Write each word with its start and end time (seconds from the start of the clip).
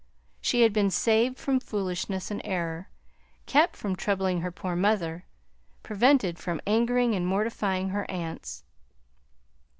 She 0.41 0.63
had 0.63 0.73
been 0.73 0.89
saved 0.89 1.37
from 1.37 1.59
foolishness 1.59 2.31
and 2.31 2.41
error; 2.43 2.89
kept 3.45 3.75
from 3.75 3.95
troubling 3.95 4.41
her 4.41 4.49
poor 4.51 4.75
mother; 4.75 5.25
prevented 5.83 6.39
from 6.39 6.59
angering 6.65 7.13
and 7.13 7.27
mortifying 7.27 7.89
her 7.89 8.09
aunts. 8.09 8.63